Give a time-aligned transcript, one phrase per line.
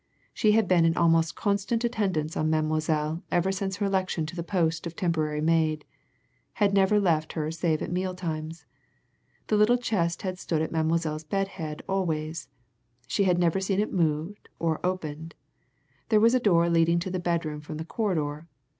[0.33, 4.41] She had been in almost constant attendance on Mademoiselle ever since her election to the
[4.41, 5.85] post of temporary maid
[6.53, 8.65] had never left her save at meal times.
[9.45, 12.49] The little chest had stood at Mademoiselle's bed head always
[13.05, 15.35] she had never seen it moved, or opened.
[16.09, 18.47] There was a door leading into the bedroom from the corridor.